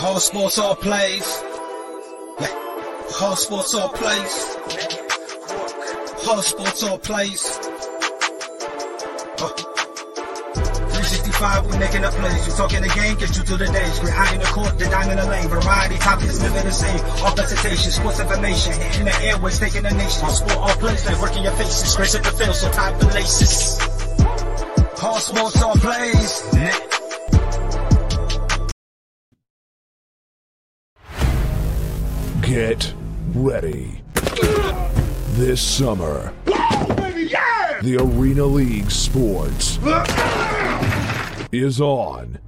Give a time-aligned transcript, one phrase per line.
[0.00, 1.42] All sports, all plays.
[3.20, 4.56] All sports, all plays.
[6.28, 7.58] All sports, all plays.
[9.38, 9.48] Uh,
[10.54, 12.46] 365, we making a plays.
[12.46, 14.00] You talking the game, get you to the days.
[14.00, 15.48] We're high in the court, the dime in the lane.
[15.48, 17.04] Variety, topics, living the same.
[17.24, 18.74] All presentation, sports information.
[19.00, 20.24] In the airways, taking the nation.
[20.24, 21.96] All sport, all plays, like working your faces.
[21.96, 23.80] Grace at the field, so tie the laces.
[25.02, 26.87] All sports, all plays.
[32.48, 32.94] Get
[33.34, 34.00] ready.
[35.32, 39.78] This summer, the Arena League Sports
[41.52, 42.38] is on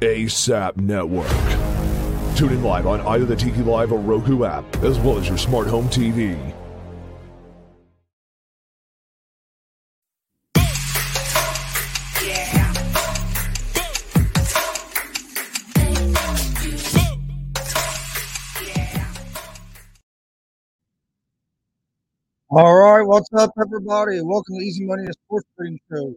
[0.00, 1.26] ASAP Network.
[2.36, 5.38] Tune in live on either the Tiki Live or Roku app, as well as your
[5.38, 6.54] smart home TV.
[22.56, 24.20] All right, what's up, everybody?
[24.20, 26.14] Welcome to Easy Money, a sports betting show.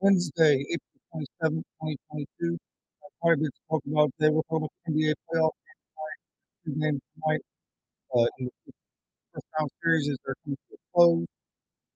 [0.00, 1.58] Wednesday, April 27,
[2.08, 2.56] 2022.
[2.56, 4.32] Uh, quite a bit to talk about today.
[4.32, 6.20] We're talking about the NBA playoff game tonight,
[6.64, 7.42] two games tonight.
[8.16, 8.72] Uh, in the
[9.34, 11.26] first round series as they're coming to a close.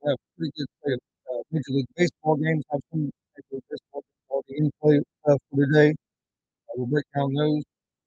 [0.05, 1.01] We have pretty good play of
[1.33, 2.63] uh, Major League Baseball games.
[2.73, 5.01] Have some Major League Baseball games already in play
[5.33, 5.91] uh, for today.
[5.93, 7.63] Uh, we'll break down those.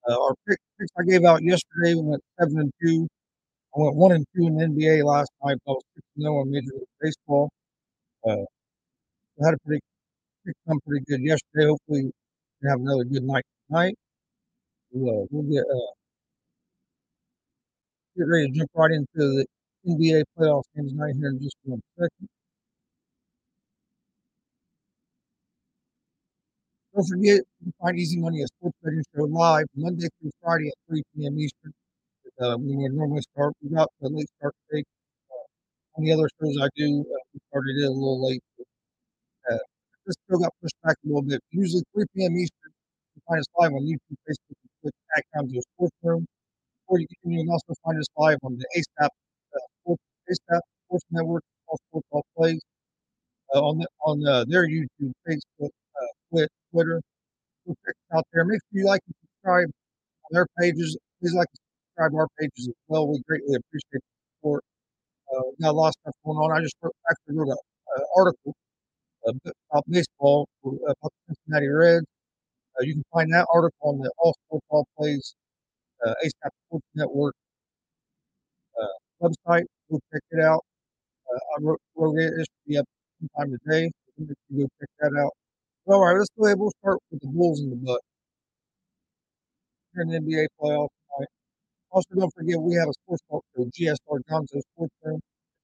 [0.07, 3.07] Uh, our pick, picks I gave out yesterday, we went 7 and 2.
[3.75, 5.57] I went one and two in the NBA last night.
[5.68, 7.50] I was six and zero in Major League Baseball.
[8.27, 8.45] Uh,
[9.44, 9.81] had a pretty
[10.68, 11.68] them pretty good yesterday.
[11.68, 12.12] Hopefully,
[12.62, 13.95] we have another good night tonight.
[14.92, 15.92] We'll, uh, we'll get uh,
[18.18, 19.45] get ready to jump right into the
[19.88, 22.27] NBA playoff games tonight here in just one second.
[26.95, 30.68] Don't forget, you can find Easy Money, a sports betting show live Monday through Friday
[30.69, 31.39] at 3 p.m.
[31.39, 31.74] Eastern
[32.41, 33.53] uh, we would normally start.
[33.62, 34.83] We got the late start today.
[35.31, 38.41] Uh, on the other shows I do, uh, we started it a little late.
[39.51, 39.57] Uh,
[40.06, 41.41] this show got pushed back a little bit.
[41.51, 42.38] Usually 3 p.m.
[42.38, 42.71] Eastern.
[43.15, 44.94] You find us live on YouTube, Facebook, and Twitch.
[45.15, 46.25] To the sports room.
[46.88, 50.62] Or you can, you can also find us live on the ASAP uh, Sports, ASAP
[50.88, 52.62] Sports Network, all sports all plays.
[53.53, 55.69] Uh, on the, on uh, their YouTube, Facebook,
[56.01, 57.01] uh, Twitter.
[57.68, 58.45] Check out there.
[58.45, 60.97] Make sure you like and subscribe on their pages.
[61.21, 61.69] Please like and
[62.00, 63.07] subscribe our pages as well.
[63.07, 64.63] We greatly appreciate the support.
[65.31, 66.51] Uh, we got a lot of stuff going on.
[66.51, 68.56] I just wrote, actually wrote an article
[69.28, 69.34] uh,
[69.72, 72.06] about baseball for, about the Cincinnati Reds.
[72.80, 75.36] Uh, you can find that article on the All Sports All Plays
[76.06, 77.36] uh, ASAP Sports Network
[78.81, 79.66] uh, website.
[79.92, 80.63] Go check it out.
[81.31, 82.34] Uh, I wrote, wrote it.
[82.34, 82.86] It should be up
[83.19, 83.92] sometime today.
[84.18, 85.31] So you go check that out.
[85.86, 86.60] All right, let's go ahead.
[86.60, 88.01] We'll start with the Bulls in the butt.
[89.94, 90.99] Here in the NBA playoffs.
[91.91, 95.19] Also, don't forget we have a sports talk show, GSR Gonzo Sports Room.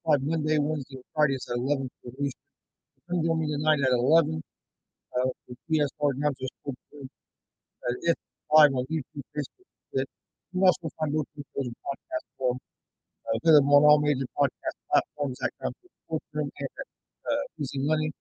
[0.05, 2.49] Live Monday, Wednesday, and Fridays at 11 for Eastern.
[3.09, 4.41] Come join me tonight at 11
[5.17, 7.07] uh, for GSR Gonzo Sports Room.
[7.85, 10.09] Uh, it's live on YouTube, Facebook, Twitch.
[10.53, 12.57] You can also find both of those in podcast form.
[13.29, 16.87] Uh, available on all major podcast platforms at Gonzo Sports Room and at
[17.33, 18.11] uh, Easy Money.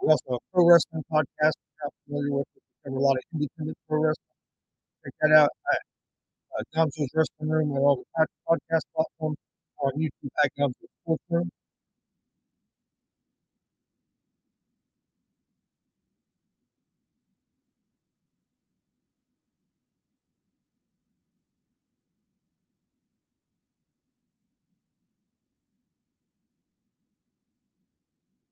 [0.00, 1.56] We also have a pro wrestling podcast.
[1.60, 4.36] If you're not familiar with it, we cover a lot of independent pro wrestling.
[5.04, 5.50] Check that out
[6.58, 9.36] uh, Gumshoe's Wrestling Room on all the podcast platforms
[9.80, 11.50] on YouTube at Gumshoe's Sports Room.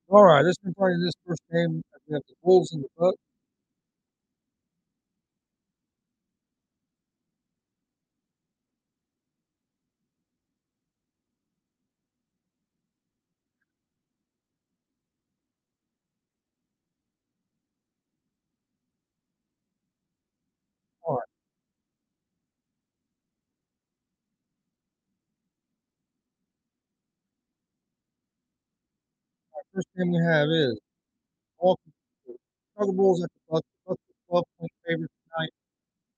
[0.08, 1.82] All right, let's been playing this first game.
[2.08, 3.16] We have the Wolves in the book.
[29.76, 30.80] First game we have is
[31.60, 31.92] Milwaukee
[32.24, 33.68] Chicago Bulls at the Bucks.
[33.86, 35.50] Bucks are 12 point favorites tonight.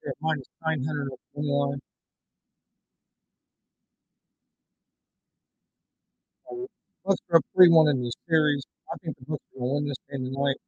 [0.03, 1.81] They're minus 900 on the money line.
[6.47, 6.67] Uh,
[7.05, 8.63] Bucks are up 3 1 in this series.
[8.93, 10.59] I think the Bucks are going to win this game tonight.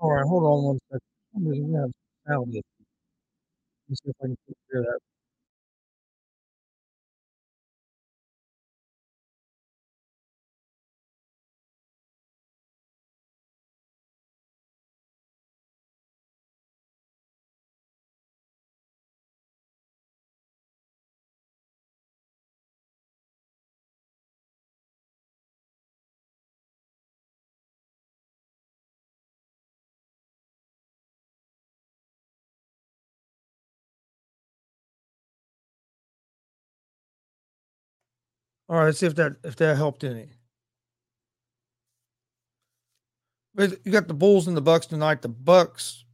[0.00, 1.02] All right, hold on one second.
[1.34, 1.42] Let
[3.88, 5.09] me see if I can figure that.
[38.70, 40.28] All right, let's see if that if that helped any.
[43.52, 45.22] But you got the Bulls and the Bucks tonight.
[45.22, 46.04] The Bucks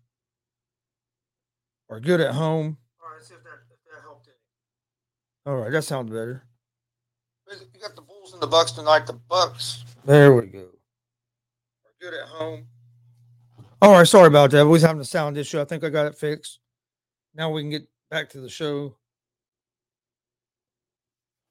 [1.91, 2.79] are good at home.
[3.03, 5.55] All right, let's see if that if that helped any.
[5.55, 6.45] All right, that sounds better.
[7.47, 9.07] But You got the Bulls and the Bucks tonight.
[9.07, 9.85] The Bucks.
[10.07, 10.61] There we go.
[10.61, 12.69] Are good at home.
[13.83, 14.65] All right, sorry about that.
[14.65, 15.61] We was having a sound issue.
[15.61, 16.61] I think I got it fixed.
[17.35, 18.97] Now we can get back to the show.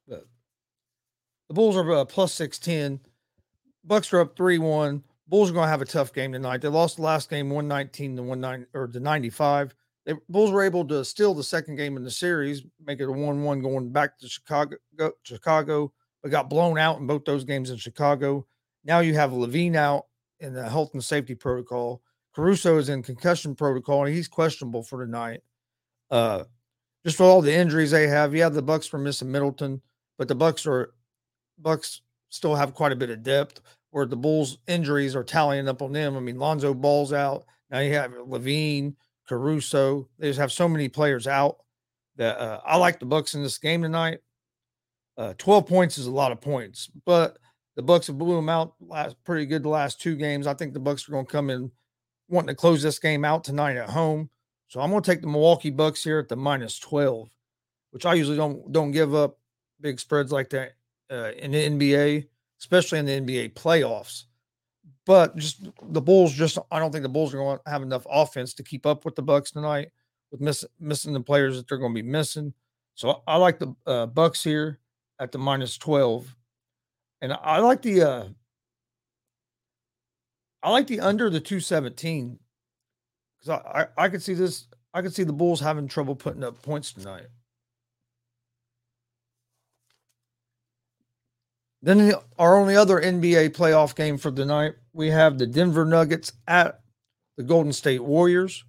[0.07, 0.25] But
[1.47, 2.99] the Bulls are uh, plus 610.
[3.83, 5.03] Bucks are up 3 1.
[5.27, 6.61] Bulls are going to have a tough game tonight.
[6.61, 9.75] They lost the last game 119 to 19 or to 95.
[10.05, 13.11] The Bulls were able to steal the second game in the series, make it a
[13.11, 14.77] 1 1 going back to Chicago,
[15.23, 18.45] Chicago, but got blown out in both those games in Chicago.
[18.83, 20.05] Now you have LaVine out
[20.39, 22.01] in the health and safety protocol.
[22.35, 25.41] Caruso is in concussion protocol, and he's questionable for tonight.
[26.11, 26.43] Uh,
[27.05, 29.81] just for all the injuries they have, yeah, the Bucks were missing Middleton,
[30.17, 30.94] but the Bucks are
[31.57, 33.61] Bucks still have quite a bit of depth.
[33.91, 36.17] Where the Bulls' injuries are tallying up on them.
[36.17, 37.45] I mean, Lonzo Ball's out.
[37.69, 38.95] Now you have LaVine,
[39.25, 40.09] Caruso.
[40.19, 41.59] They just have so many players out
[42.17, 44.19] that uh, I like the Bucks in this game tonight.
[45.17, 47.37] Uh, Twelve points is a lot of points, but
[47.77, 50.45] the Bucks have blew them out last pretty good the last two games.
[50.45, 51.71] I think the Bucks are going to come in
[52.27, 54.29] wanting to close this game out tonight at home.
[54.67, 57.29] So I'm going to take the Milwaukee Bucks here at the minus 12,
[57.91, 59.37] which I usually don't don't give up
[59.79, 60.73] big spreads like that
[61.11, 62.27] uh, in the NBA,
[62.59, 64.23] especially in the NBA playoffs.
[65.05, 68.07] But just the Bulls, just I don't think the Bulls are going to have enough
[68.09, 69.89] offense to keep up with the Bucks tonight
[70.31, 72.53] with miss, missing the players that they're going to be missing.
[72.95, 74.79] So I, I like the uh, Bucks here
[75.19, 76.35] at the minus 12.
[77.21, 78.25] And I like the uh
[80.61, 82.39] I like the under the 217
[83.37, 86.43] because I, I I could see this I could see the Bulls having trouble putting
[86.43, 87.27] up points tonight.
[91.85, 95.85] Then the, our only other NBA playoff game for the night, we have the Denver
[95.85, 96.81] Nuggets at
[97.37, 98.65] the Golden State Warriors.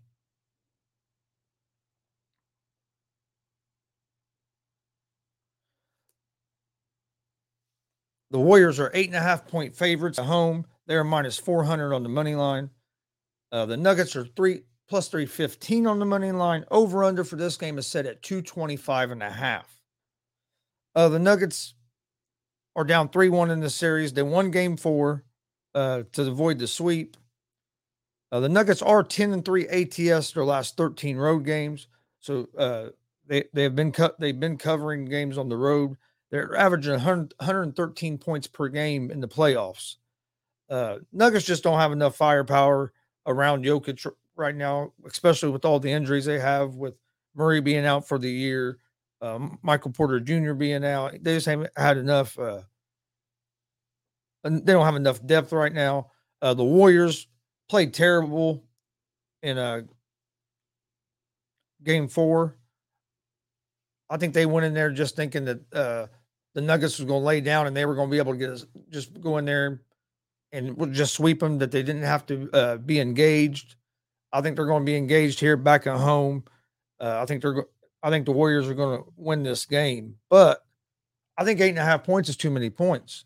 [8.33, 10.67] The Warriors are eight and a half point favorites at home.
[10.87, 12.69] They're minus 400 on the money line.
[13.51, 16.67] Uh, the Nuggets are three plus 315 on the money line.
[16.71, 19.81] Over under for this game is set at 225 and a half.
[20.95, 21.76] Uh, the Nuggets
[22.77, 24.13] are down 3 1 in the series.
[24.13, 25.25] They won game four
[25.75, 27.17] uh, to avoid the sweep.
[28.31, 31.89] Uh, the Nuggets are 10 and 3 ATS their last 13 road games.
[32.21, 32.89] So uh,
[33.27, 35.97] they, they have been cut, they've been covering games on the road.
[36.31, 39.97] They're averaging 100, 113 points per game in the playoffs.
[40.69, 42.93] Uh, Nuggets just don't have enough firepower
[43.27, 46.95] around Jokic right now, especially with all the injuries they have, with
[47.35, 48.79] Murray being out for the year,
[49.21, 50.53] um, Michael Porter Jr.
[50.53, 51.13] being out.
[51.21, 52.39] They just haven't had enough.
[52.39, 52.63] Uh,
[54.45, 56.11] they don't have enough depth right now.
[56.41, 57.27] Uh, the Warriors
[57.69, 58.65] played terrible
[59.43, 59.85] in a
[61.83, 62.57] game four.
[64.09, 66.07] I think they went in there just thinking that uh,
[66.55, 68.39] the Nuggets was going to lay down and they were going to be able to
[68.39, 69.83] get us, just go in there
[70.53, 71.59] and just sweep them.
[71.59, 73.75] That they didn't have to uh, be engaged.
[74.33, 76.45] I think they're going to be engaged here back at home.
[77.01, 77.67] Uh, I think they're.
[78.03, 80.65] I think the Warriors are going to win this game, but
[81.37, 83.25] I think eight and a half points is too many points.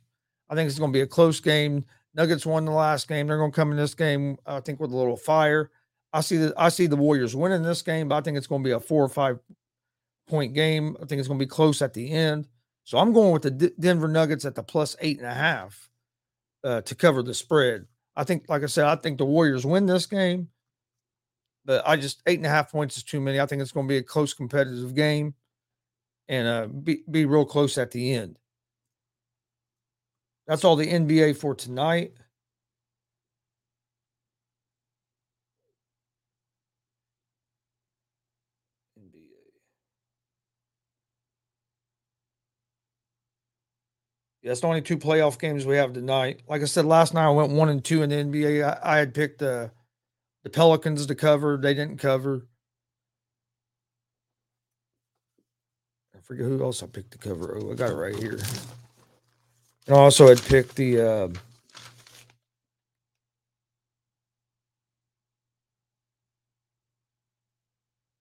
[0.48, 1.84] I think it's going to be a close game.
[2.14, 3.26] Nuggets won the last game.
[3.26, 5.70] They're going to come in this game, I think, with a little fire.
[6.12, 8.64] I see the I see the Warriors winning this game, but I think it's going
[8.64, 9.38] to be a four or five
[10.28, 10.96] point game.
[11.00, 12.48] I think it's going to be close at the end.
[12.84, 15.88] So I'm going with the D- Denver Nuggets at the plus eight and a half
[16.64, 17.86] uh, to cover the spread.
[18.16, 20.48] I think, like I said, I think the Warriors win this game,
[21.70, 23.38] but I just eight and a half points is too many.
[23.38, 25.34] I think it's going to be a close competitive game
[26.28, 28.40] and uh, be be real close at the end.
[30.48, 32.14] That's all the NBA for tonight.
[44.42, 46.40] It's the only two playoff games we have tonight.
[46.48, 48.64] Like I said last night, I went one and two in the NBA.
[48.64, 49.70] I, I had picked the
[50.42, 51.56] the Pelicans to cover.
[51.56, 52.46] They didn't cover.
[56.16, 57.58] I forget who else I picked to cover.
[57.60, 58.38] Oh, I got it right here.
[59.86, 61.00] And I also had picked the.
[61.00, 61.28] Uh,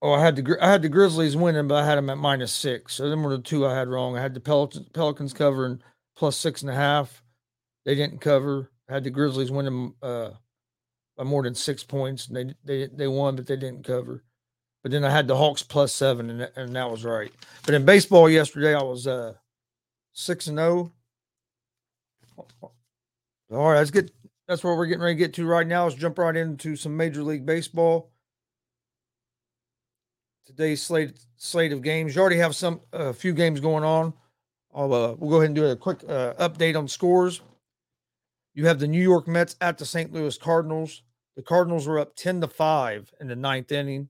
[0.02, 2.52] oh, I had the I had the Grizzlies winning, but I had them at minus
[2.52, 2.94] six.
[2.94, 4.16] So them were the two I had wrong.
[4.16, 5.80] I had the Pelicans, Pelicans covering
[6.16, 7.22] plus six and a half.
[7.84, 8.70] They didn't cover.
[8.88, 10.30] I had the Grizzlies winning uh,
[11.16, 12.28] by more than six points.
[12.28, 14.24] And they they they won, but they didn't cover.
[14.82, 17.32] But then I had the Hawks plus seven, and that, and that was right.
[17.66, 19.34] But in baseball yesterday, I was uh,
[20.12, 20.92] six and zero.
[22.62, 22.72] All
[23.50, 24.10] right, let's get.
[24.48, 25.84] That's what we're getting ready to get to right now.
[25.84, 28.10] Let's jump right into some Major League Baseball.
[30.46, 32.14] Today's slate slate of games.
[32.14, 34.14] You already have some a few games going on.
[34.74, 37.42] I'll uh, we'll go ahead and do a quick uh, update on scores.
[38.54, 40.12] You have the New York Mets at the St.
[40.12, 41.02] Louis Cardinals.
[41.36, 44.08] The Cardinals were up ten to five in the ninth inning.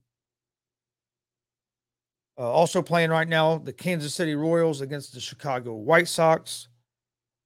[2.37, 6.69] Uh, also playing right now, the Kansas City Royals against the Chicago White Sox.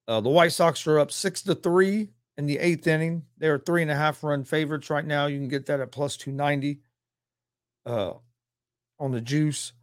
[0.07, 3.23] Uh, the White Sox are up six to three in the eighth inning.
[3.37, 5.25] They're three and a half run favorites right now.
[5.25, 6.79] You can get that at plus 290
[7.85, 8.13] uh,
[8.99, 9.73] on the juice.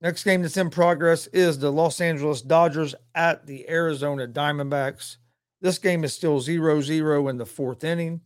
[0.00, 5.16] Next game that's in progress is the Los Angeles Dodgers at the Arizona Diamondbacks.
[5.60, 8.20] This game is still 0 0 in the fourth inning.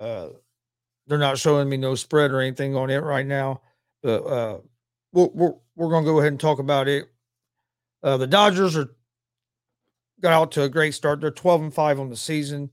[0.00, 0.28] Uh,
[1.06, 3.60] they're not showing me no spread or anything on it right now,
[4.02, 4.58] but uh,
[5.12, 7.06] we're, we're, we're going to go ahead and talk about it.
[8.02, 8.90] Uh, the Dodgers are
[10.20, 11.20] got out to a great start.
[11.20, 12.70] They're 12 and 5 on the season.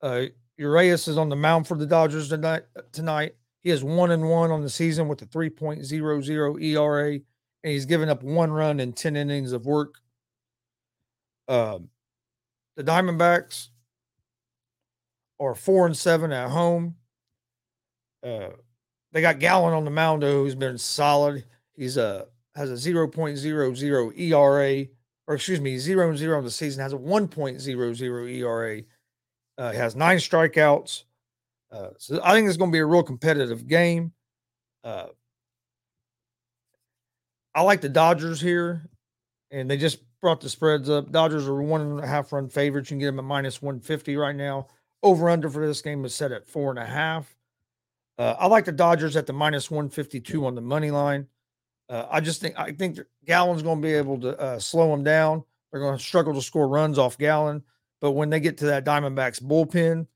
[0.00, 0.26] Uh,
[0.56, 2.62] Urias is on the mound for the Dodgers tonight.
[2.92, 7.20] Tonight, he is one and one on the season with a 3.00 ERA,
[7.64, 9.94] and he's given up one run in 10 innings of work.
[11.48, 11.88] Um,
[12.76, 13.68] the Diamondbacks
[15.40, 16.96] are four and seven at home.
[18.22, 18.50] Uh,
[19.12, 21.44] they got Gallen on the mound, who's been solid.
[21.74, 24.86] He's a has a 0.00 ERA,
[25.26, 28.82] or excuse me, zero and zero on the season, has a 1.00 ERA.
[29.56, 31.04] Uh, has nine strikeouts.
[31.70, 34.12] Uh, so I think it's going to be a real competitive game.
[34.82, 35.06] Uh,
[37.54, 38.88] I like the Dodgers here,
[39.50, 41.12] and they just brought the spreads up.
[41.12, 42.90] Dodgers are one and a half run favorites.
[42.90, 44.68] You can get them at minus 150 right now.
[45.02, 47.36] Over under for this game is set at four and a half.
[48.18, 51.26] Uh, I like the Dodgers at the minus 152 on the money line.
[51.88, 55.04] Uh, I just think I think Gallen's going to be able to uh, slow them
[55.04, 55.44] down.
[55.70, 57.62] They're going to struggle to score runs off Gallon,
[58.00, 60.06] but when they get to that Diamondbacks bullpen,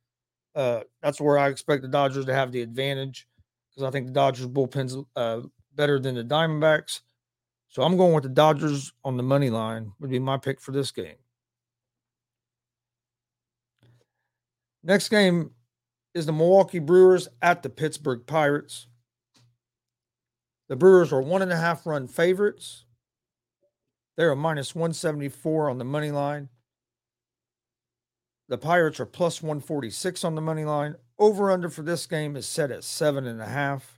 [0.54, 3.28] uh, that's where I expect the Dodgers to have the advantage
[3.70, 5.40] because I think the Dodgers bullpen's uh,
[5.74, 7.00] better than the Diamondbacks.
[7.68, 9.92] So I'm going with the Dodgers on the money line.
[10.00, 11.16] Would be my pick for this game.
[14.82, 15.50] Next game
[16.14, 18.86] is the Milwaukee Brewers at the Pittsburgh Pirates.
[20.68, 22.84] The Brewers are one and a half run favorites.
[24.16, 26.48] They're a minus 174 on the money line.
[28.48, 30.96] The Pirates are plus 146 on the money line.
[31.18, 33.97] Over under for this game is set at seven and a half.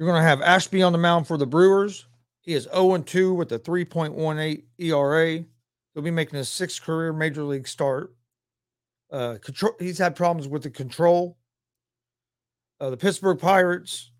[0.00, 2.06] You're going to have Ashby on the mound for the Brewers.
[2.40, 5.44] He is 0 2 with a 3.18 ERA.
[5.92, 8.14] He'll be making his sixth career major league start.
[9.12, 11.36] Uh, control, he's had problems with the control.
[12.80, 14.10] Uh, the Pittsburgh Pirates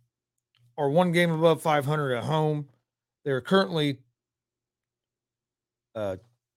[0.77, 2.69] are one game above 500 at home.
[3.25, 4.01] They're currently
[5.95, 6.17] uh,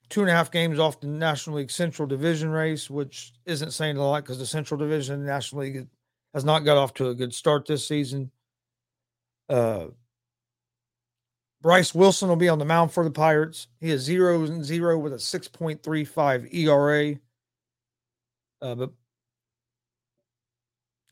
[0.10, 3.96] two and a half games off the National League Central Division race, which isn't saying
[3.96, 5.88] a lot because the Central Division National League
[6.34, 8.30] has not got off to a good start this season.
[9.54, 9.89] Uh,
[11.62, 13.68] Bryce Wilson will be on the mound for the Pirates.
[13.80, 17.20] He is zero and zero with a 6.35 ERA.
[18.60, 18.92] Uh, but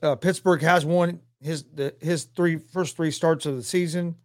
[0.02, 4.16] uh, Pittsburgh has won his the, his three first three starts of the season.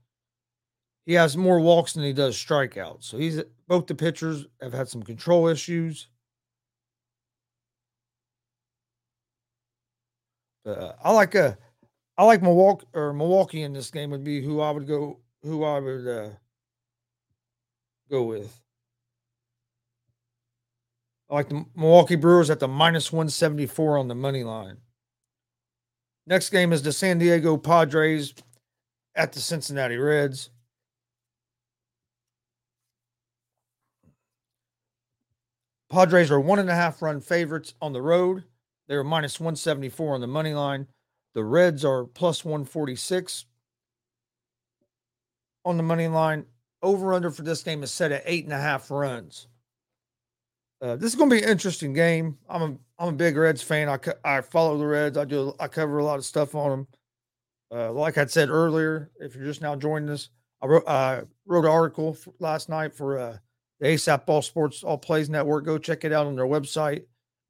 [1.04, 3.04] He has more walks than he does strikeouts.
[3.04, 6.08] So he's both the pitchers have had some control issues.
[10.64, 11.54] Uh, I like a, uh,
[12.18, 15.64] I like Milwaukee or Milwaukee in this game would be who I would go, who
[15.64, 16.30] I would uh,
[18.10, 18.58] go with.
[21.28, 24.78] I like the Milwaukee Brewers at the minus 174 on the money line.
[26.26, 28.32] Next game is the San Diego Padres
[29.14, 30.50] at the Cincinnati Reds.
[35.90, 38.44] Padres are one and a half run favorites on the road.
[38.88, 40.86] They're minus 174 on the money line.
[41.36, 43.44] The Reds are plus 146
[45.66, 46.46] on the money line.
[46.80, 49.46] Over under for this game is set at eight and a half runs.
[50.80, 52.38] Uh, this is going to be an interesting game.
[52.48, 53.86] I'm a I'm a big Reds fan.
[53.90, 55.18] I I follow the Reds.
[55.18, 56.86] I do I cover a lot of stuff on them.
[57.70, 60.30] Uh, like I said earlier, if you're just now joining us,
[60.62, 60.84] I wrote
[61.44, 63.36] wrote an article last night for uh,
[63.80, 65.66] the ASAP Ball Sports All Plays Network.
[65.66, 67.02] Go check it out on their website.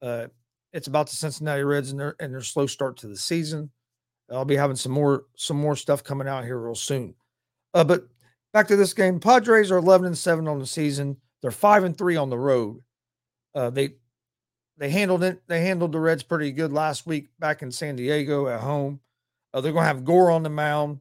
[0.02, 0.26] Uh,
[0.72, 3.70] it's about the Cincinnati Reds and their and their slow start to the season.
[4.30, 7.14] I'll be having some more some more stuff coming out here real soon.
[7.74, 8.08] Uh, but
[8.52, 11.16] back to this game, Padres are 11 and seven on the season.
[11.42, 12.82] They're five and three on the road.
[13.54, 13.94] Uh, they
[14.78, 15.42] they handled it.
[15.46, 19.00] They handled the Reds pretty good last week back in San Diego at home.
[19.54, 21.00] Uh, they're going to have Gore on the mound.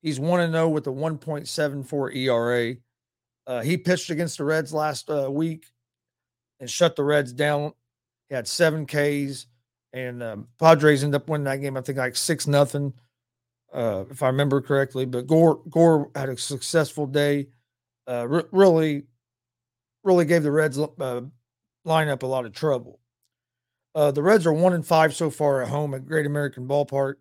[0.00, 2.76] He's one and zero oh with a 1.74 ERA.
[3.46, 5.66] Uh, he pitched against the Reds last uh, week
[6.60, 7.74] and shut the Reds down.
[8.28, 9.46] He had seven Ks,
[9.92, 11.76] and um, Padres ended up winning that game.
[11.76, 12.94] I think like six nothing,
[13.72, 15.04] uh, if I remember correctly.
[15.04, 17.48] But Gore Gore had a successful day.
[18.08, 19.04] Uh, re- really,
[20.04, 21.22] really gave the Reds uh,
[21.86, 23.00] lineup a lot of trouble.
[23.94, 27.16] Uh, the Reds are one and five so far at home at Great American Ballpark.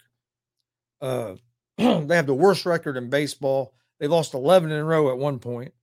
[1.01, 3.73] they have the worst record in baseball.
[3.99, 5.73] They lost 11 in a row at one point.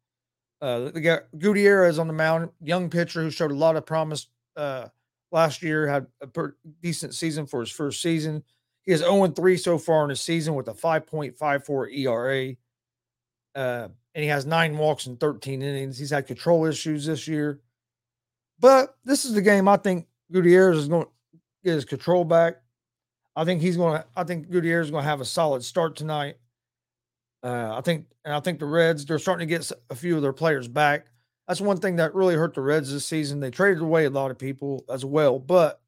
[0.60, 4.26] Uh, they got Gutierrez on the mound, young pitcher who showed a lot of promise
[4.56, 4.88] uh,
[5.36, 6.28] last year, had a
[6.82, 8.42] decent season for his first season.
[8.84, 12.56] He is 0 3 so far in the season with a 5.54 ERA.
[13.54, 15.98] Uh, and he has nine walks in 13 innings.
[15.98, 17.60] He's had control issues this year.
[18.58, 21.10] But this is the game I think Gutierrez is going to
[21.62, 22.56] get his control back.
[23.34, 25.96] I think he's going to, I think Gutierrez is going to have a solid start
[25.96, 26.36] tonight.
[27.42, 30.22] Uh, I think, and I think the Reds they're starting to get a few of
[30.22, 31.08] their players back.
[31.48, 33.40] That's one thing that really hurt the Reds this season.
[33.40, 35.80] They traded away a lot of people as well, but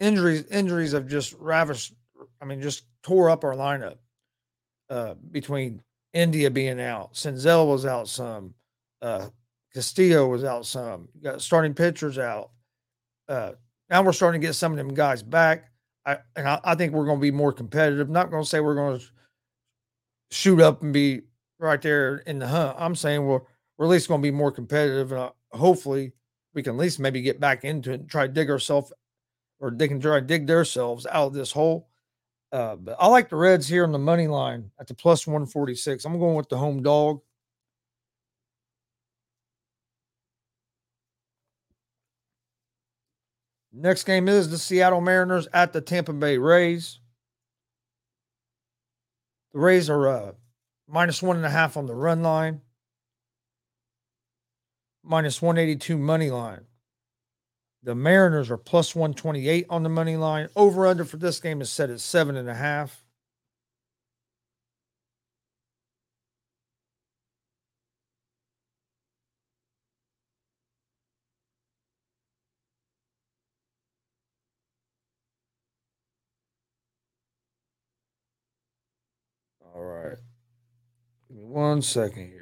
[0.00, 1.94] injuries injuries have just ravished.
[2.40, 3.96] I mean, just tore up our lineup.
[4.88, 5.82] Uh, between
[6.12, 8.54] India being out, Senzel was out some,
[9.02, 9.26] uh,
[9.74, 11.08] Castillo was out some.
[11.22, 12.50] Got starting pitchers out.
[13.28, 13.52] Uh,
[13.90, 15.70] now we're starting to get some of them guys back.
[16.04, 18.08] I and I, I think we're going to be more competitive.
[18.08, 19.04] Not going to say we're going to
[20.30, 21.22] shoot up and be
[21.58, 22.76] right there in the hunt.
[22.78, 23.40] I'm saying we're,
[23.76, 25.12] we're at least going to be more competitive.
[25.12, 26.12] And uh, hopefully
[26.54, 28.92] we can at least maybe get back into it and try to dig ourselves
[29.58, 31.88] or they can try to dig themselves out of this hole.
[32.52, 36.04] Uh, but I like the Reds here on the money line at the plus 146.
[36.04, 37.20] I'm going with the home dog.
[43.72, 47.00] Next game is the Seattle Mariners at the Tampa Bay Rays.
[49.52, 50.32] The Rays are uh,
[50.88, 52.62] minus one and a half on the run line,
[55.06, 56.66] minus 182 money line.
[57.82, 60.48] The Mariners are plus 128 on the money line.
[60.56, 63.04] Over under for this game is set at seven and a half.
[79.74, 80.16] All right.
[81.28, 82.35] Give me one second here.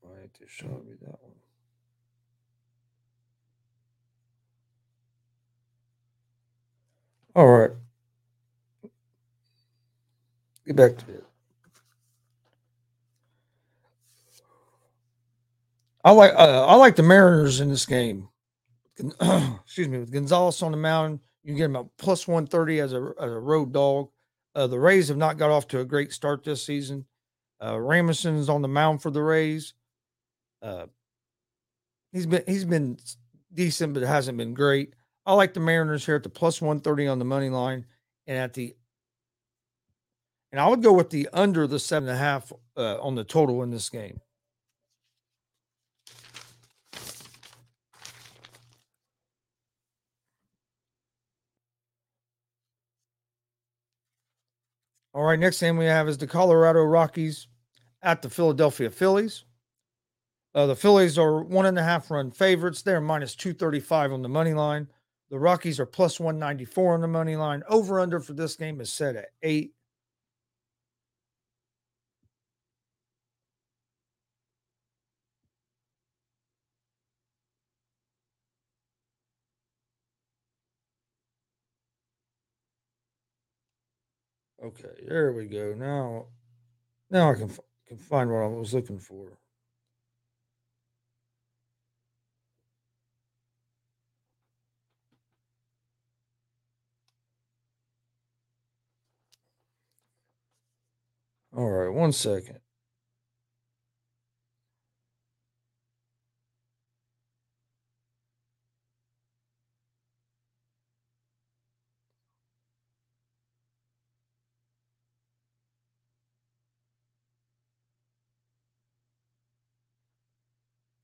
[0.00, 1.32] Why did it show me that one?
[7.34, 7.70] All right.
[10.66, 11.24] Get back to it.
[16.04, 18.28] I like uh, I like the Mariners in this game.
[19.64, 22.92] Excuse me, with Gonzalez on the mound, you get him a plus one thirty as
[22.92, 24.08] a as a road dog.
[24.56, 27.04] Uh, the Rays have not got off to a great start this season.
[27.62, 27.78] Uh,
[28.48, 29.74] on the mound for the Rays.
[30.62, 30.86] Uh,
[32.12, 32.98] he's been he's been
[33.52, 34.94] decent, but it hasn't been great.
[35.26, 37.84] I like the Mariners here at the plus one thirty on the money line,
[38.26, 38.74] and at the
[40.52, 43.24] and I would go with the under the seven and a half uh, on the
[43.24, 44.20] total in this game.
[55.16, 57.48] All right, next game we have is the Colorado Rockies
[58.02, 59.46] at the Philadelphia Phillies.
[60.54, 62.82] Uh, the Phillies are one and a half run favorites.
[62.82, 64.88] They're minus 235 on the money line.
[65.30, 67.62] The Rockies are plus 194 on the money line.
[67.70, 69.72] Over under for this game is set at eight.
[84.66, 85.72] Okay, there we go.
[85.74, 86.26] Now,
[87.10, 87.50] now I can
[87.88, 89.38] can find what I was looking for.
[101.52, 102.60] All right, one second.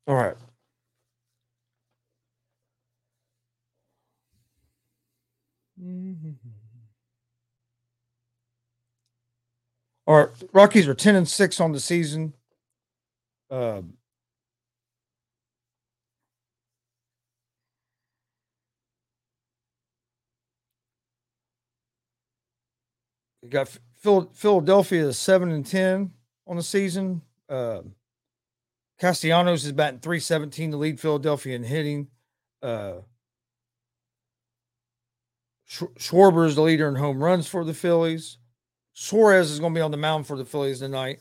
[0.07, 0.37] All right.
[10.07, 12.35] All right, Rockies are ten and six on the season.
[13.51, 13.83] Uh,
[23.49, 26.13] got Phil, Philadelphia seven and ten
[26.47, 27.23] on the season.
[27.49, 27.83] Uh,
[29.03, 32.07] Castellanos is batting 317 to lead Philadelphia in hitting.
[32.63, 33.01] Uh,
[35.69, 38.39] Schwarber is the leader in home runs for the Phillies.
[38.93, 41.19] Suarez is going to be on the mound for the Phillies tonight.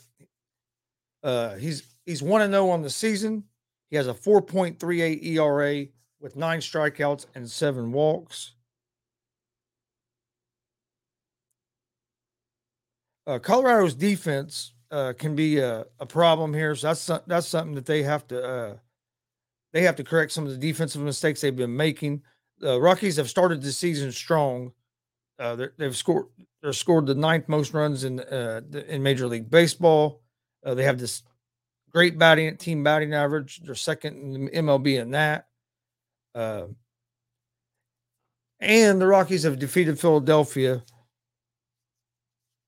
[1.24, 3.46] Uh, he's he's one and zero on the season.
[3.90, 5.88] He has a 4.38 ERA
[6.20, 8.54] with nine strikeouts and seven walks.
[13.26, 16.76] Uh, Colorado's defense uh, can be a, a, problem here.
[16.76, 18.76] So that's that's something that they have to uh,
[19.74, 22.22] they have to correct some of the defensive mistakes they've been making.
[22.60, 24.74] The Rockies have started the season strong.
[25.40, 26.28] Uh, they've scored
[26.62, 30.22] they're scored the ninth most runs in uh, in Major League Baseball.
[30.64, 31.24] Uh, they have this
[31.90, 33.62] great batting team batting average.
[33.64, 35.48] They're second in the MLB in that.
[36.36, 36.68] Uh,
[38.60, 40.84] and the Rockies have defeated Philadelphia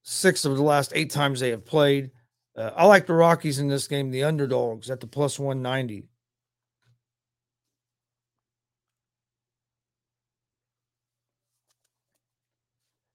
[0.03, 2.11] six of the last eight times they have played.
[2.55, 6.07] Uh, I like the Rockies in this game, the underdogs at the plus 190.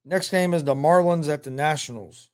[0.04, 2.30] Next game is the Marlins at the Nationals.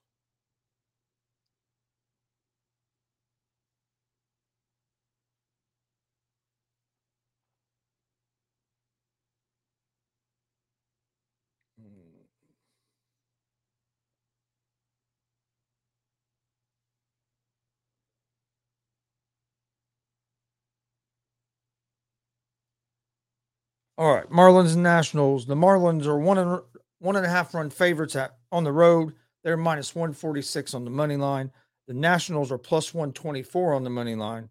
[23.97, 25.47] All right, Marlins and Nationals.
[25.47, 26.61] The Marlins are one and
[26.99, 29.15] one and a half run favorites at on the road.
[29.45, 31.53] They're minus 146 on the money line.
[31.87, 34.49] The Nationals are plus 124 on the money line.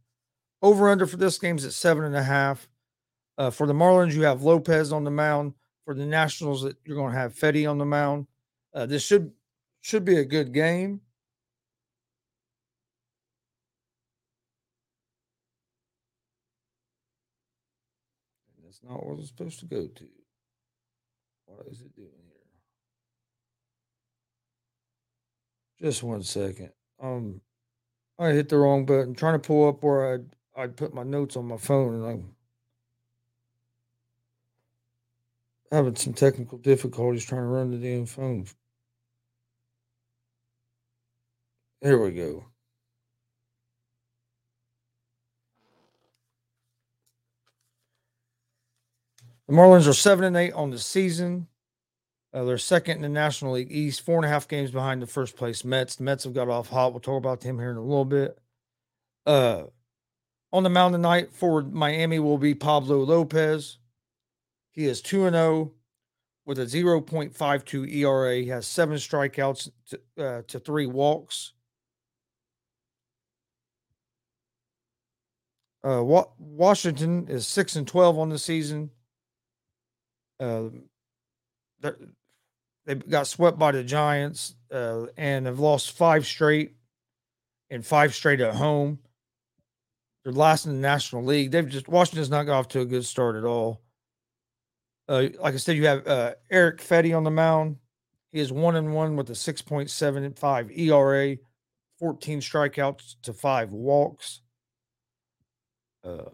[0.62, 2.70] Over under for this game is at seven and a half.
[3.38, 5.54] Uh, for the Marlins, you have Lopez on the mound.
[5.84, 8.28] For the Nationals, you're going to have Fedde on the mound.
[8.74, 9.34] Uh, this should
[9.82, 11.02] should be a good game.
[18.64, 20.08] That's not what it's supposed to go to.
[21.46, 22.10] What is it doing
[25.80, 25.90] here?
[25.90, 26.72] Just one second.
[27.02, 27.42] Um,
[28.20, 29.16] I hit the wrong button.
[29.16, 32.36] trying to pull up where I'd I'd put my notes on my phone, and I'm
[35.72, 38.46] having some technical difficulties trying to run the damn phone.
[41.82, 42.46] Here we go.
[49.48, 51.48] The Marlins are seven and eight on the season.
[52.34, 55.08] Uh, they're second in the National League East, four and a half games behind the
[55.08, 55.98] first place Mets.
[55.98, 56.94] The Mets have got off hot.
[56.94, 58.40] We'll talk about them here in a little bit.
[59.26, 59.66] Uh,
[60.52, 63.78] On the mound tonight for Miami will be Pablo Lopez.
[64.72, 65.72] He is 2 0
[66.46, 68.36] with a 0.52 ERA.
[68.38, 71.54] He has seven strikeouts to, uh, to three walks.
[75.86, 78.90] Uh, Wa- Washington is 6 and 12 on the season.
[80.44, 80.70] Uh,
[81.80, 86.76] they're- got swept by the Giants uh, and have lost five straight
[87.70, 89.00] and five straight at home.
[90.24, 91.52] They're last in the National League.
[91.52, 93.82] They've just Washington's not got off to a good start at all.
[95.08, 97.78] Uh, like I said, you have uh, Erick Fedde on the mound.
[98.32, 101.38] He is one and one with a 6.75 ERA,
[102.00, 104.42] 14 strikeouts to five walks.
[106.04, 106.30] Uh,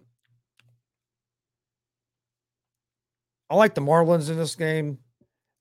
[3.49, 4.99] I like the Marlins in this game.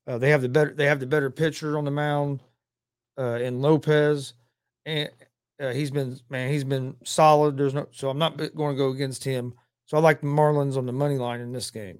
[0.07, 2.41] Uh, they have the better they have the better pitcher on the mound
[3.19, 4.33] uh, in Lopez,
[4.85, 5.09] and
[5.61, 7.57] uh, he's been man he's been solid.
[7.57, 9.53] There's no so I'm not going to go against him.
[9.85, 11.99] So I like the Marlins on the money line in this game.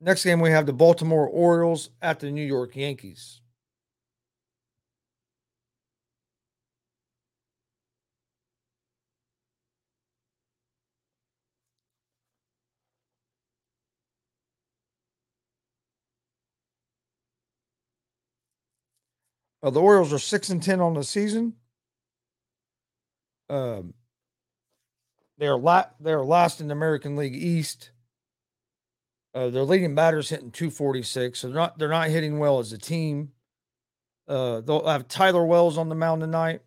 [0.00, 3.41] Next game we have the Baltimore Orioles at the New York Yankees.
[19.62, 21.54] Uh, the Orioles are six and ten on the season.
[23.48, 23.94] Um,
[25.38, 27.90] they're la- they're last in the American League East.
[29.34, 32.78] Uh, their leading batters hitting 246, so they're not they're not hitting well as a
[32.78, 33.32] team.
[34.28, 36.60] Uh, they'll have Tyler Wells on the mound tonight.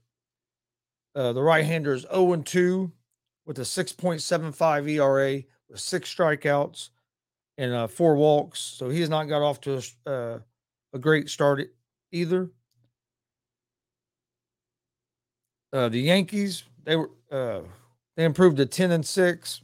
[1.15, 2.91] Uh, the right-hander is 0 and 2
[3.45, 6.89] with a 6.75 ERA with six strikeouts
[7.57, 8.59] and uh, four walks.
[8.59, 10.39] So he has not got off to a, uh,
[10.93, 11.73] a great start
[12.11, 12.49] either.
[15.75, 17.59] Uh, the Yankees they were uh,
[18.15, 19.61] they improved to 10 and 6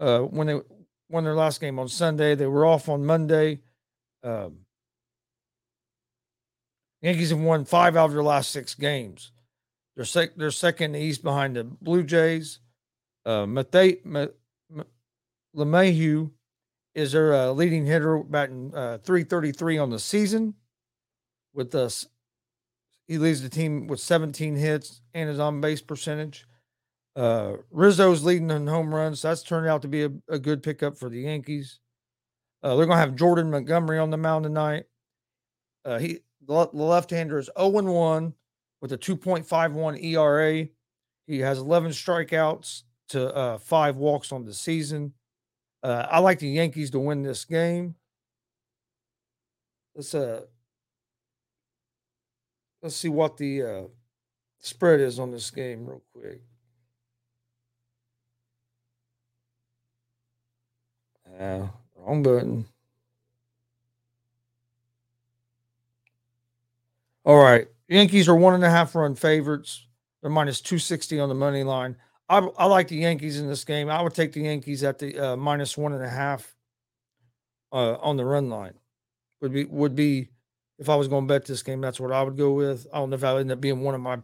[0.00, 0.60] uh, when they
[1.08, 2.34] won their last game on Sunday.
[2.34, 3.60] They were off on Monday.
[4.24, 4.56] Um,
[7.02, 9.30] Yankees have won five out of their last six games.
[9.94, 12.58] They're sec- they're second in the East behind the Blue Jays.
[13.24, 14.26] Uh, Mathe- Ma-
[14.70, 14.82] Ma-
[15.54, 16.32] LeMahieu
[16.96, 20.54] is their uh, leading hitter, batting uh, 333 on the season.
[21.54, 22.06] With us,
[23.12, 26.46] he leads the team with 17 hits and his on base percentage.
[27.14, 29.20] Uh, Rizzo's leading in home runs.
[29.20, 31.78] So that's turned out to be a, a good pickup for the Yankees.
[32.62, 34.84] Uh, they're going to have Jordan Montgomery on the mound tonight.
[35.84, 38.32] Uh, he the, left-hander is 0 1
[38.80, 40.66] with a 2.51 ERA.
[41.26, 45.12] He has 11 strikeouts to uh, five walks on the season.
[45.82, 47.94] Uh, I like the Yankees to win this game.
[49.94, 50.46] Let's uh,
[52.82, 53.82] let's see what the uh,
[54.58, 56.42] spread is on this game real quick.
[61.40, 62.66] Uh, wrong button.
[67.24, 67.68] All right.
[67.88, 69.86] Yankees are one and a half run favorites.
[70.20, 71.96] They're minus 260 on the money line.
[72.28, 73.90] I, I like the Yankees in this game.
[73.90, 76.54] I would take the Yankees at the uh, minus one and a half
[77.72, 78.74] uh, on the run line.
[79.40, 80.28] Would be would be
[80.78, 81.80] if I was going to bet this game.
[81.80, 82.86] That's what I would go with.
[82.92, 84.18] I don't know if I end up being one of my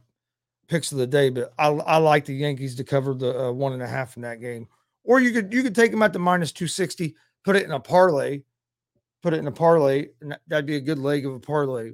[0.69, 3.73] picks of the day, but I, I like the Yankees to cover the uh, one
[3.73, 4.69] and a half in that game.
[5.05, 7.81] Or you could you could take them at the minus 260, put it in a
[7.81, 8.43] parlay,
[9.23, 10.09] put it in a parlay,
[10.47, 11.93] that'd be a good leg of a parlay.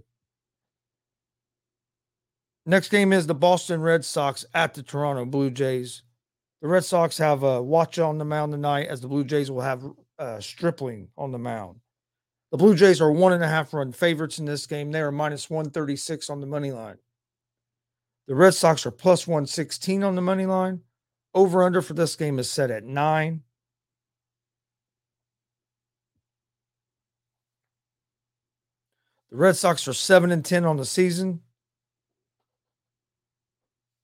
[2.67, 6.03] Next game is the Boston Red Sox at the Toronto Blue Jays.
[6.63, 9.61] The Red Sox have a watch on the mound tonight, as the Blue Jays will
[9.61, 9.85] have
[10.19, 11.81] uh, Stripling on the mound.
[12.55, 14.93] The Blue Jays are one and a half run favorites in this game.
[14.93, 16.99] They are minus 136 on the money line.
[18.29, 20.83] The Red Sox are plus 116 on the money line.
[21.35, 23.43] Over under for this game is set at nine.
[29.33, 31.41] The Red Sox are 7 and 10 on the season.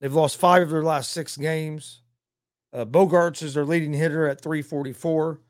[0.01, 2.03] They've lost five of their last six games.
[2.73, 5.41] Uh, Bogaerts is their leading hitter at 344.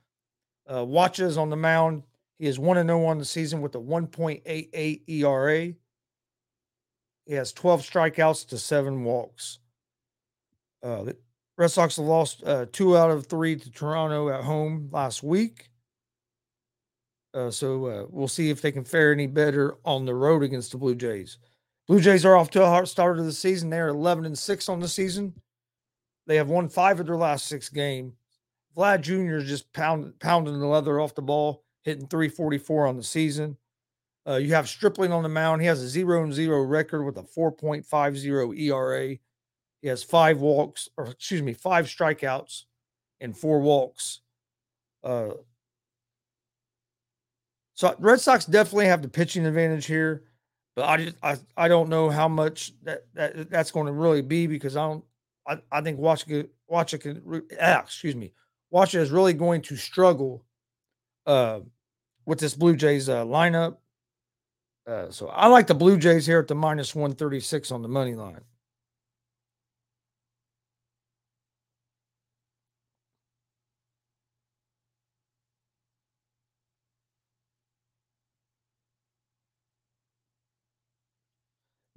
[0.70, 2.02] Uh, Watches on the mound.
[2.40, 5.74] He is 1 0 on the season with a 1.88 ERA.
[7.26, 9.58] He has 12 strikeouts to seven walks.
[10.82, 11.16] Uh, the
[11.58, 15.68] Red Sox have lost uh, two out of three to Toronto at home last week.
[17.34, 20.72] Uh, so uh, we'll see if they can fare any better on the road against
[20.72, 21.36] the Blue Jays.
[21.88, 23.68] Blue Jays are off to a hot start of the season.
[23.68, 25.34] They're 11 and 6 on the season.
[26.26, 28.14] They have won five of their last six games.
[28.74, 29.36] Vlad Jr.
[29.36, 33.56] is just pound, pounding the leather off the ball, hitting 344 on the season.
[34.26, 35.62] Uh, you have Stripling on the mound.
[35.62, 39.16] He has a zero and zero record with a 4.50 ERA.
[39.82, 42.64] He has five walks, or excuse me, five strikeouts
[43.20, 44.20] and four walks.
[45.02, 45.30] Uh,
[47.74, 50.24] so Red Sox definitely have the pitching advantage here,
[50.76, 54.20] but I just I, I don't know how much that, that that's going to really
[54.20, 55.04] be because I don't
[55.48, 58.34] I, I think Washington Washington ah, excuse me
[58.70, 60.44] Washington is really going to struggle
[61.26, 61.60] uh,
[62.26, 63.76] with this Blue Jays uh, lineup.
[64.86, 68.14] Uh, so I like the Blue Jays here at the minus 136 on the money
[68.14, 68.42] line.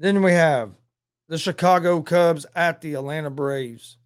[0.04, 0.72] Then we have
[1.30, 3.98] the Chicago Cubs at the Atlanta Braves.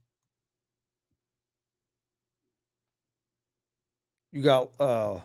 [4.38, 5.20] You got uh,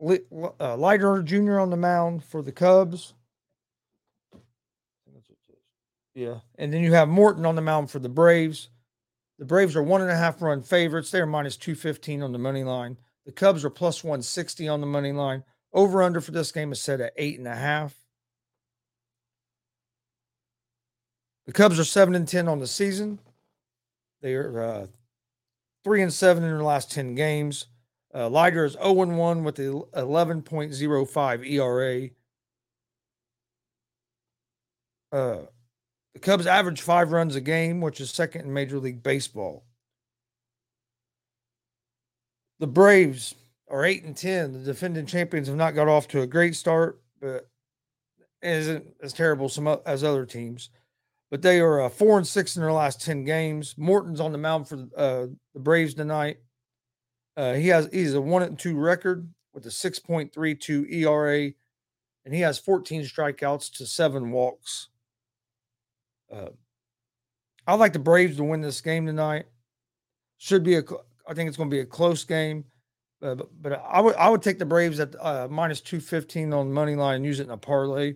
[0.00, 1.58] uh Leiter Jr.
[1.58, 3.12] on the mound for the Cubs.
[6.14, 6.36] Yeah.
[6.56, 8.70] And then you have Morton on the mound for the Braves.
[9.38, 11.10] The Braves are one and a half run favorites.
[11.10, 12.96] They're minus 215 on the money line.
[13.26, 15.44] The Cubs are plus 160 on the money line.
[15.74, 17.94] Over under for this game is set at eight and a half.
[21.44, 23.18] The Cubs are seven and ten on the season.
[24.22, 24.86] They are uh,
[25.84, 27.66] three and seven in their last ten games.
[28.14, 32.08] Uh, Leiter is zero oh and one with the eleven point zero five ERA.
[35.10, 35.38] Uh,
[36.12, 39.64] the Cubs average five runs a game, which is second in Major League Baseball.
[42.60, 43.34] The Braves
[43.68, 44.52] are eight and ten.
[44.52, 47.48] The defending champions have not got off to a great start, but
[48.42, 50.70] isn't as terrible some as other teams
[51.34, 53.74] but they are uh, four and six in their last 10 games.
[53.76, 56.36] Morton's on the mound for uh, the Braves tonight.
[57.36, 61.52] Uh, he has he's a one and two record with a 6.32 ERA,
[62.24, 64.88] and he has 14 strikeouts to seven walks.
[66.32, 66.50] Uh,
[67.66, 69.46] I like the Braves to win this game tonight.
[70.38, 70.82] Should be a,
[71.28, 72.64] I think it's going to be a close game,
[73.22, 76.68] uh, but, but I would I would take the Braves at uh, minus 215 on
[76.68, 78.14] the money line and use it in a parlay.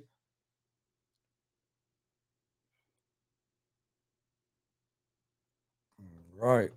[6.36, 6.70] Right.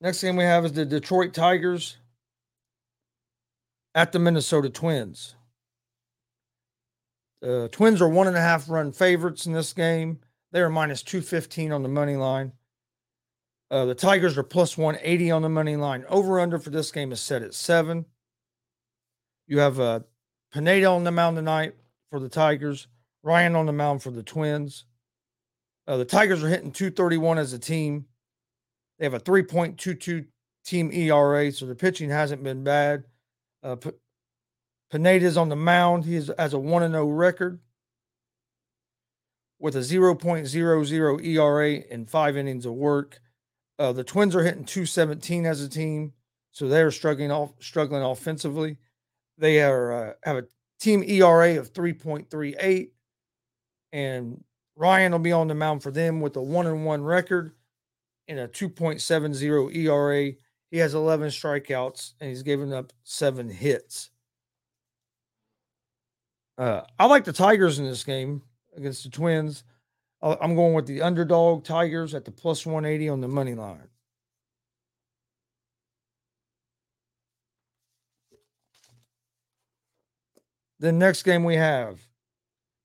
[0.00, 1.96] Next game we have is the Detroit Tigers
[3.94, 5.34] at the Minnesota Twins.
[7.40, 10.20] The Twins are one and a half run favorites in this game.
[10.52, 12.52] They are minus 215 on the money line.
[13.70, 16.04] Uh, the Tigers are plus 180 on the money line.
[16.08, 18.06] Over under for this game is set at seven.
[19.46, 20.00] You have uh,
[20.52, 21.74] Pineda on the mound tonight
[22.10, 22.86] for the Tigers.
[23.22, 24.84] Ryan on the mound for the Twins.
[25.86, 28.06] Uh, the Tigers are hitting 231 as a team.
[28.98, 30.26] They have a 3.22
[30.64, 33.04] team ERA, so the pitching hasn't been bad.
[33.62, 33.90] Uh, P-
[34.90, 36.04] Pineda's on the mound.
[36.04, 37.60] He has, has a 1 0 record
[39.58, 43.20] with a 0.00 ERA and five innings of work.
[43.78, 46.12] Uh, the Twins are hitting 217 as a team,
[46.50, 48.76] so they're struggling off, struggling offensively.
[49.36, 50.44] They are uh, have a
[50.80, 52.90] team ERA of 3.38
[53.92, 54.42] and
[54.76, 57.52] Ryan will be on the mound for them with a one and one record
[58.28, 60.32] and a 2.70 ERA.
[60.70, 64.10] He has 11 strikeouts and he's given up seven hits.
[66.58, 68.42] Uh, I like the Tigers in this game
[68.76, 69.64] against the Twins.
[70.20, 73.88] I'm going with the underdog Tigers at the plus 180 on the money line.
[80.80, 82.00] The next game we have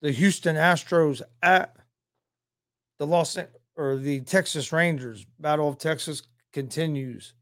[0.01, 1.75] the Houston Astros at
[2.99, 3.37] the Los
[3.75, 5.25] or the Texas Rangers.
[5.39, 7.33] Battle of Texas continues.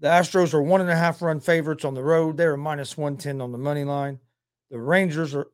[0.00, 2.36] The Astros are one and a half run favorites on the road.
[2.36, 4.18] They're minus 110 on the money line.
[4.70, 5.48] The Rangers are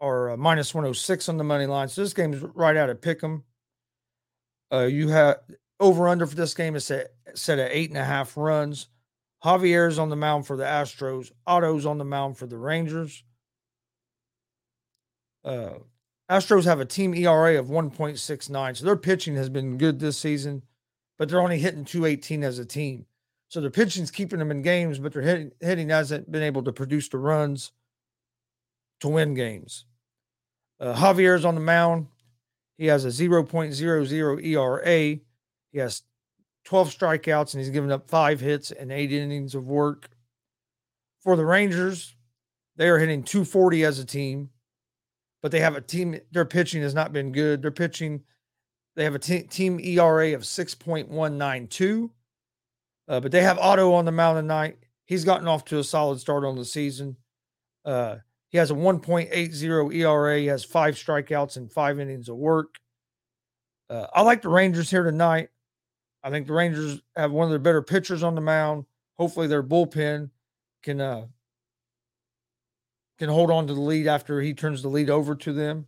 [0.00, 1.88] are minus 106 on the money line.
[1.88, 3.42] So this game is right out of pick 'em.
[4.72, 5.38] Uh, you have
[5.80, 8.88] over under for this game is set, set at eight and a half runs.
[9.44, 11.32] Javier's on the mound for the Astros.
[11.46, 13.24] Otto's on the mound for the Rangers.
[15.44, 15.78] Uh,
[16.30, 20.62] Astros have a team ERA of 1.69, so their pitching has been good this season,
[21.16, 23.06] but they're only hitting 218 as a team.
[23.48, 26.72] So their pitching's keeping them in games, but their hitting, hitting hasn't been able to
[26.72, 27.72] produce the runs
[29.00, 29.86] to win games.
[30.78, 32.08] Uh, Javier's on the mound.
[32.76, 35.18] He has a 0.00 ERA.
[35.72, 36.02] He has
[36.64, 40.10] 12 strikeouts and he's given up five hits and eight innings of work.
[41.22, 42.14] For the Rangers,
[42.76, 44.50] they are hitting 240 as a team
[45.42, 46.18] but they have a team.
[46.32, 47.62] Their pitching has not been good.
[47.62, 48.22] Their pitching,
[48.96, 52.10] they have a t- team ERA of 6.192.
[53.08, 54.78] Uh, but they have Otto on the mound tonight.
[55.06, 57.16] He's gotten off to a solid start on the season.
[57.84, 58.16] Uh,
[58.50, 60.38] he has a 1.80 ERA.
[60.38, 62.76] He has five strikeouts and five innings of work.
[63.88, 65.48] Uh, I like the Rangers here tonight.
[66.22, 68.84] I think the Rangers have one of their better pitchers on the mound.
[69.16, 70.30] Hopefully, their bullpen
[70.82, 71.26] can uh,
[73.18, 75.86] can hold on to the lead after he turns the lead over to them.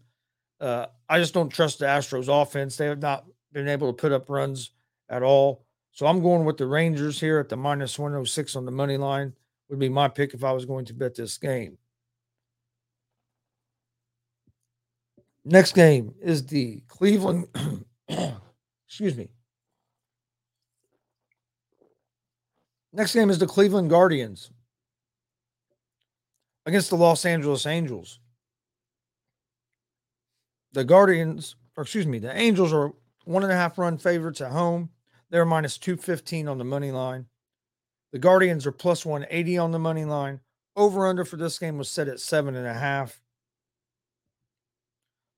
[0.60, 2.76] Uh, I just don't trust the Astros offense.
[2.76, 4.70] They have not been able to put up runs
[5.08, 5.64] at all.
[5.92, 9.32] So I'm going with the Rangers here at the minus 106 on the money line.
[9.68, 11.78] Would be my pick if I was going to bet this game.
[15.44, 17.46] Next game is the Cleveland.
[18.88, 19.28] excuse me.
[22.92, 24.50] Next game is the Cleveland Guardians
[26.66, 28.20] against the Los Angeles Angels.
[30.72, 32.92] The Guardians, or excuse me, the Angels are
[33.24, 34.90] one and a half run favorites at home.
[35.30, 37.26] They're minus 215 on the money line.
[38.12, 40.40] The Guardians are plus 180 on the money line.
[40.76, 43.20] Over under for this game was set at seven and a half.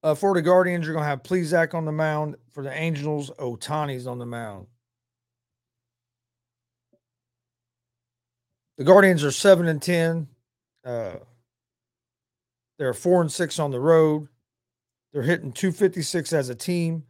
[0.03, 2.37] Uh, for the Guardians, you're going to have Plesac on the mound.
[2.53, 4.67] For the Angels, Ohtani's on the mound.
[8.79, 10.29] The Guardians are seven and ten.
[10.85, 11.17] Uh,
[12.79, 14.29] they're four and six on the road.
[15.13, 17.05] They're hitting 256 as a team.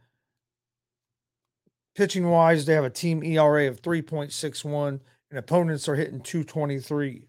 [1.95, 4.99] Pitching wise, they have a team ERA of 3.61,
[5.29, 7.27] and opponents are hitting 223.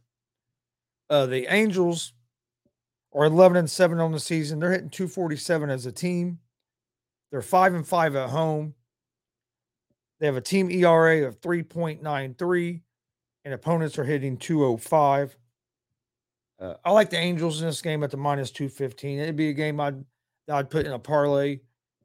[1.11, 2.13] Uh, the Angels
[3.13, 4.59] are 11 and 7 on the season.
[4.59, 6.39] They're hitting 247 as a team.
[7.31, 8.75] They're 5 and 5 at home.
[10.19, 12.81] They have a team ERA of 3.93,
[13.45, 15.37] and opponents are hitting 205.
[16.61, 19.19] Uh, I like the Angels in this game at the minus 215.
[19.19, 20.05] It'd be a game I'd
[20.51, 21.61] I'd put in a parlay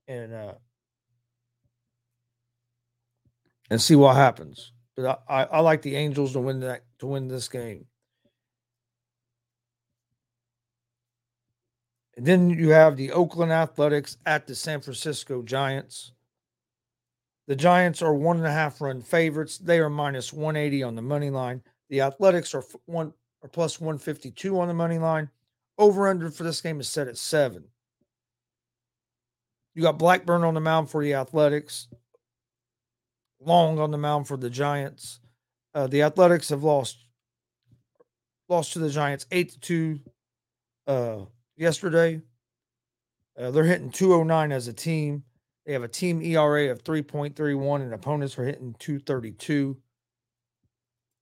[0.08, 0.54] and uh,
[3.70, 4.72] and see what happens.
[4.96, 7.86] But I, I, I like the Angels to win that to win this game.
[12.18, 16.12] And then you have the Oakland Athletics at the San Francisco Giants.
[17.48, 19.58] The Giants are one and a half run favorites.
[19.58, 21.62] They are minus 180 on the money line.
[21.90, 25.30] The Athletics are one or plus 152 on the money line.
[25.78, 27.66] Over under for this game is set at seven.
[29.76, 31.88] You got Blackburn on the mound for the Athletics,
[33.42, 35.22] Long on the mound for the Giants.
[35.74, 37.06] Uh, the Athletics have lost
[38.50, 40.00] lost to the Giants eight to two
[40.88, 41.20] uh,
[41.56, 42.22] yesterday.
[43.40, 45.24] Uh, they're hitting 209 as a team.
[45.66, 49.78] They have a team ERA of 3.31, and opponents are hitting 232.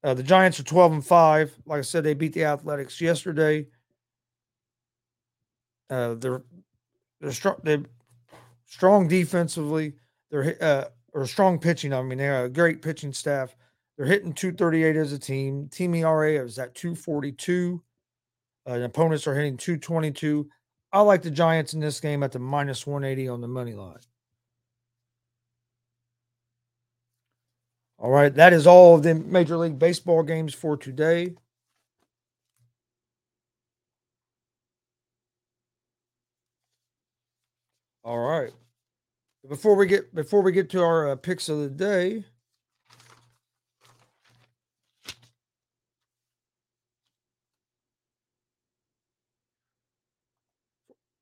[0.04, 1.58] Uh, the Giants are 12 and 5.
[1.66, 3.68] Like I said, they beat the Athletics yesterday.
[5.90, 6.44] Uh, they're
[7.22, 7.56] they're strong.
[7.64, 7.84] They're
[8.66, 9.94] strong defensively.
[10.30, 11.94] They're uh, or strong pitching.
[11.94, 13.56] I mean, they have a great pitching staff.
[13.98, 15.68] They're hitting 238 as a team.
[15.70, 17.82] Team ERA is at 242.
[18.70, 20.48] Uh, opponents are hitting 222.
[20.92, 23.98] I like the Giants in this game at the minus 180 on the money line.
[28.00, 31.34] All right, that is all of the Major League Baseball games for today.
[38.04, 38.54] All right.
[39.50, 42.24] Before we get before we get to our uh, picks of the day,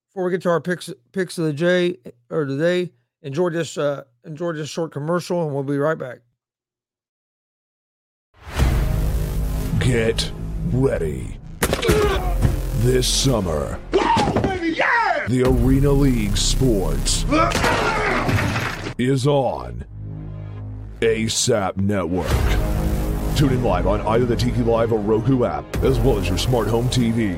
[0.09, 1.97] before we get to our picks picks of the day
[2.29, 6.24] or today, enjoy this uh, enjoy this short commercial, and we'll be right back.
[9.85, 10.31] Get
[10.71, 11.37] ready.
[12.79, 17.23] This summer, the Arena League Sports
[18.97, 19.85] is on
[21.01, 22.27] ASAP Network.
[23.37, 26.39] Tune in live on either the Tiki Live or Roku app, as well as your
[26.39, 27.37] smart home TV.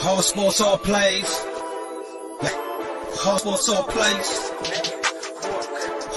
[0.00, 1.44] Whole sports all plays.
[3.20, 4.81] Whole sports all plays.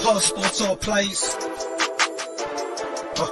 [0.02, 1.34] Whole sports all plays.
[3.16, 3.26] Uh,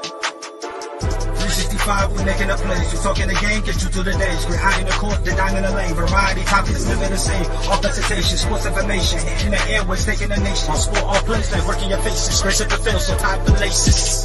[1.45, 2.93] 365, we making a plays.
[2.93, 4.47] You talking the game, get you to the days.
[4.49, 5.95] We're high in the court, the dime in the lane.
[5.95, 7.45] Variety, topics, living the same.
[7.71, 9.19] All presentation, sports information.
[9.45, 10.75] In the airways, taking the nation.
[10.75, 12.43] Sport all like working your faces.
[12.43, 14.25] Grace at the field, so type the laces.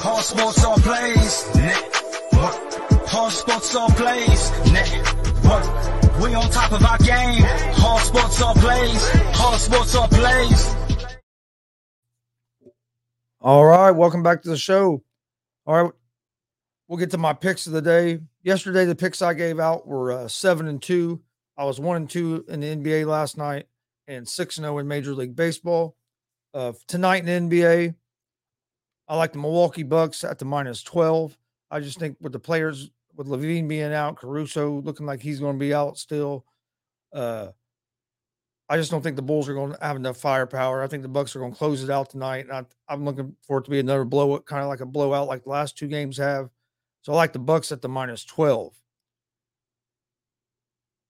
[0.00, 1.54] Whole sports all plays.
[1.54, 2.00] Network.
[3.30, 4.50] Sports all plays.
[6.20, 7.42] We on top of our game.
[7.74, 9.10] Whole sports all plays.
[9.36, 10.79] Whole sports all plays.
[13.42, 15.02] All right, welcome back to the show.
[15.64, 15.92] All right,
[16.86, 18.20] we'll get to my picks of the day.
[18.42, 21.22] Yesterday, the picks I gave out were uh, seven and two.
[21.56, 23.66] I was one and two in the NBA last night,
[24.06, 25.96] and 6 and 0 in Major League Baseball.
[26.52, 27.94] Uh, tonight in NBA,
[29.08, 31.34] I like the Milwaukee Bucks at the minus 12.
[31.70, 35.56] I just think with the players, with LaVine being out, Caruso looking like he's going
[35.56, 36.44] to be out still,
[37.14, 37.48] uh,
[38.70, 40.80] I just don't think the Bulls are going to have enough firepower.
[40.80, 42.46] I think the Bucks are going to close it out tonight.
[42.52, 45.42] I, am looking for it to be another blowout, kind of like a blowout like
[45.42, 46.50] the last two games have.
[47.02, 48.72] So I like the Bucks at the minus 12.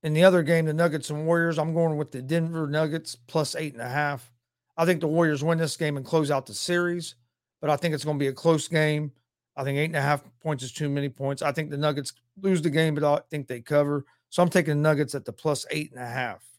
[0.04, 3.54] In the other game, the Nuggets and Warriors, I'm going with the Denver Nuggets plus
[3.54, 4.32] eight and a half.
[4.78, 7.16] I think the Warriors win this game and close out the series,
[7.60, 9.12] but I think it's going to be a close game.
[9.54, 11.42] I think eight and a half points is too many points.
[11.42, 14.06] I think the Nuggets lose the game, but I think they cover.
[14.30, 16.49] So I'm taking the Nuggets at the plus eight and a half.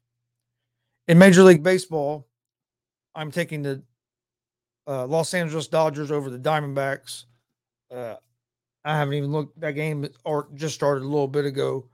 [1.07, 2.27] In Major League Baseball,
[3.15, 3.81] I'm taking the
[4.87, 7.25] uh, Los Angeles Dodgers over the Diamondbacks.
[7.93, 8.15] Uh,
[8.85, 11.85] I haven't even looked that game or just started a little bit ago.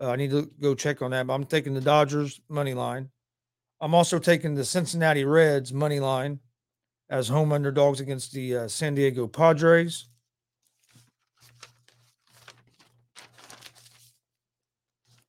[0.00, 1.26] Uh, I need to go check on that.
[1.26, 3.10] But I'm taking the Dodgers money line.
[3.80, 6.40] I'm also taking the Cincinnati Reds money line
[7.10, 10.08] as home underdogs against the uh, San Diego Padres.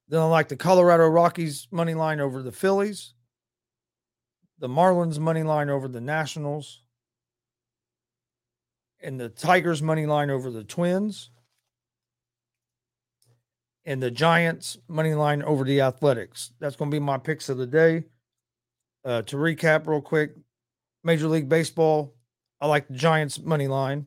[0.10, 3.14] Then I like the Colorado Rockies money line over the Phillies,
[4.60, 6.82] the Marlins money line over the Nationals,
[9.02, 11.32] and the Tigers money line over the Twins
[13.86, 16.52] and the Giants money line over the Athletics.
[16.60, 18.04] That's going to be my picks of the day.
[19.06, 20.36] Uh, to recap real quick,
[21.04, 22.14] Major League Baseball,
[22.60, 24.06] I like the Giants money line,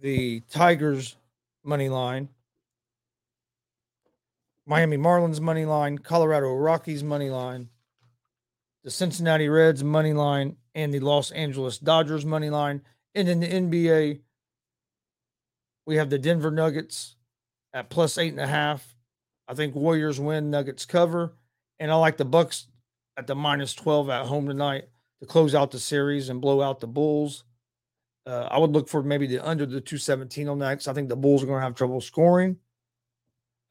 [0.00, 1.16] the Tigers
[1.64, 2.28] money line,
[4.64, 7.68] Miami Marlins money line, Colorado Rockies money line,
[8.86, 12.82] the Cincinnati Reds money line, and the Los Angeles Dodgers money line.
[13.16, 14.20] And in the NBA,
[15.86, 17.16] we have the Denver Nuggets
[17.74, 18.94] at plus eight and a half.
[19.48, 21.34] I think Warriors win, Nuggets cover,
[21.80, 22.68] and I like the Bucks
[23.16, 24.84] at the minus twelve at home tonight
[25.18, 27.42] to close out the series and blow out the Bulls.
[28.24, 31.08] Uh, I would look for maybe the under the two seventeen on that I think
[31.08, 32.58] the Bulls are going to have trouble scoring.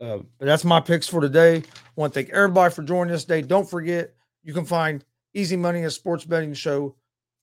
[0.01, 1.55] Uh, but that's my picks for today.
[1.55, 1.63] I
[1.95, 3.43] want to thank everybody for joining us today.
[3.43, 4.13] Don't forget,
[4.45, 6.95] you can find Easy Money, a sports betting show,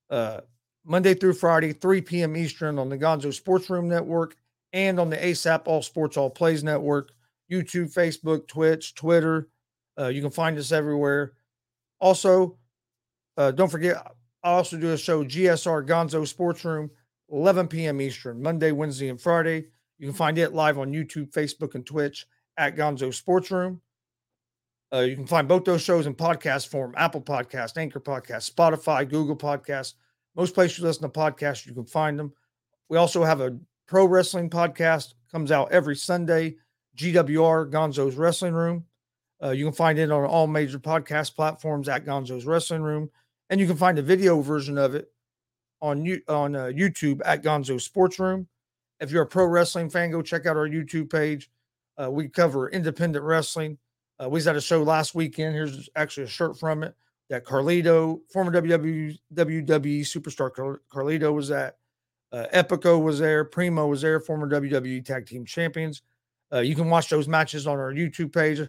[0.09, 0.41] uh,
[0.85, 2.37] Monday through Friday, 3 p.m.
[2.37, 4.37] Eastern on the Gonzo Sports Room Network
[4.73, 7.13] and on the ASAP All Sports All Plays Network,
[7.51, 9.49] YouTube, Facebook, Twitch, Twitter.
[9.99, 11.33] Uh, you can find us everywhere.
[12.01, 12.57] Also,
[13.37, 13.97] uh, don't forget,
[14.43, 16.91] I also do a show, GSR Gonzo Sports Room,
[17.31, 18.01] 11 p.m.
[18.01, 19.67] Eastern, Monday, Wednesday, and Friday.
[19.99, 22.27] You can find it live on YouTube, Facebook, and Twitch
[22.57, 23.81] at Gonzo Sports Room.
[24.93, 29.09] Uh, you can find both those shows in podcast form Apple Podcast, Anchor Podcast, Spotify,
[29.09, 29.95] Google Podcast.
[30.37, 32.33] Most places you listen to podcasts, you can find them.
[32.89, 36.57] We also have a Pro Wrestling Podcast comes out every Sunday.
[36.97, 38.85] GWR Gonzo's Wrestling Room.
[39.43, 43.11] Uh, you can find it on all major podcast platforms at Gonzo's Wrestling Room,
[43.51, 45.11] and you can find a video version of it
[45.81, 48.47] on on uh, YouTube at Gonzo's Sports Room.
[49.01, 51.51] If you're a pro wrestling fan, go check out our YouTube page.
[52.01, 53.79] Uh, we cover independent wrestling.
[54.23, 55.55] Uh, we had a show last weekend.
[55.55, 56.95] Here's actually a shirt from it
[57.29, 61.77] that Carlito, former WWE, superstar Carlito, was at.
[62.31, 63.45] Uh, Epico was there.
[63.45, 66.03] Primo was there, former WWE Tag Team Champions.
[66.53, 68.61] Uh, you can watch those matches on our YouTube page.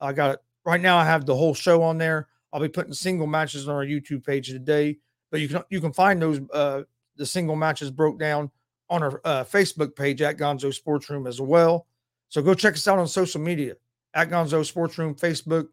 [0.00, 0.98] I got it right now.
[0.98, 2.28] I have the whole show on there.
[2.52, 4.98] I'll be putting single matches on our YouTube page today,
[5.32, 6.82] but you can you can find those uh,
[7.16, 8.52] the single matches broke down
[8.88, 11.86] on our uh, Facebook page at Gonzo Sports Room as well.
[12.28, 13.74] So go check us out on social media
[14.18, 15.68] at Gonzo Sports Room, Facebook,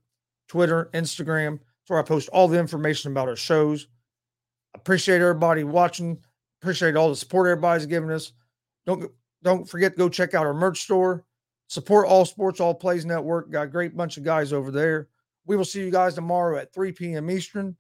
[0.48, 1.54] Twitter, Instagram.
[1.54, 3.88] That's where I post all the information about our shows.
[4.76, 6.20] Appreciate everybody watching.
[6.62, 8.34] Appreciate all the support everybody's giving us.
[8.86, 9.12] Don't
[9.44, 11.26] don't forget to go check out our merch store.
[11.68, 13.50] Support All Sports All Plays Network.
[13.50, 15.08] Got a great bunch of guys over there.
[15.48, 17.32] We will see you guys tomorrow at 3 p.m.
[17.32, 17.76] Eastern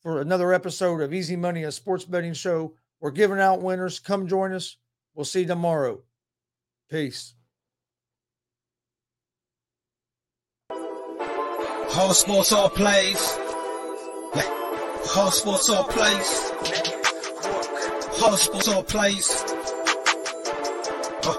[0.00, 2.74] for another episode of Easy Money, a sports betting show.
[3.00, 3.98] We're giving out winners.
[3.98, 4.76] Come join us.
[5.14, 6.02] We'll see you tomorrow.
[6.88, 7.34] Peace.
[11.92, 13.36] All sports, all plays.
[14.34, 14.46] Yeah.
[15.16, 16.50] All sports, all plays.
[18.22, 19.28] All sports, all plays.
[21.26, 21.34] Uh,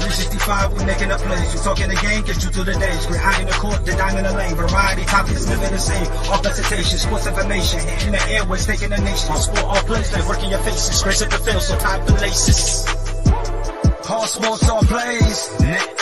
[0.00, 1.54] 365, we making up plays.
[1.54, 3.06] You talking the game, get you to the days.
[3.06, 4.54] Great high in the court, the diamond in the lane.
[4.54, 6.06] Variety, topics, living the same.
[6.32, 7.80] All presentation, sports information.
[8.06, 9.30] In the airways, taking the nation.
[9.30, 11.02] All sport, all plays, like working your faces.
[11.02, 12.86] Grace at the field, so tie the laces.
[14.08, 16.01] All sports, all plays.